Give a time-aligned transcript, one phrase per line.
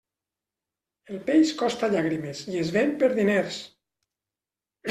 [1.15, 3.61] El peix costa llàgrimes i es ven per diners.